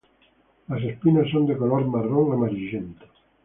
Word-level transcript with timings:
Las 0.67 0.81
espinas 0.81 1.29
son 1.31 1.45
de 1.45 1.55
color 1.55 1.85
marrón 1.85 2.33
amarillento. 2.33 3.05